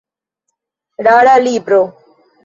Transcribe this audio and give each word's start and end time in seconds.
Rara 1.07 1.37
libro. 1.37 1.79